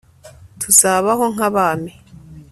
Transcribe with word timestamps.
tuzabaho 0.59 1.23
nk'abami 1.33 1.91